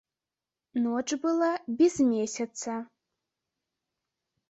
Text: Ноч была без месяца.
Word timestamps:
Ноч 0.85 1.09
была 1.27 1.51
без 1.83 1.93
месяца. 2.11 2.71